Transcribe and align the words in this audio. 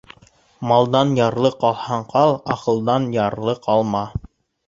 Малдан 0.69 1.11
ярлы 1.17 1.51
ҡалһаң 1.65 2.07
ҡал, 2.13 2.33
аҡылдан 2.55 3.05
ярлы 3.19 3.55
ҡалма. 3.67 4.05